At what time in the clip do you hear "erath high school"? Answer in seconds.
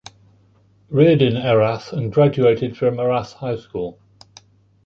2.99-3.99